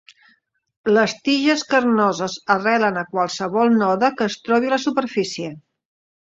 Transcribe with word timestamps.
Les 0.97 1.11
tiges 1.27 1.63
carnoses 1.73 2.37
arrelen 2.55 2.97
a 3.03 3.05
qualsevol 3.11 3.77
node 3.83 4.11
que 4.19 4.27
es 4.31 4.39
trobi 4.49 4.73
a 4.73 4.75
la 4.77 4.83
superfície. 4.89 5.53